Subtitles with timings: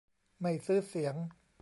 [0.41, 1.15] ไม่ซื้อเสียง